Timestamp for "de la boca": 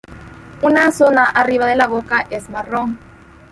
1.67-2.25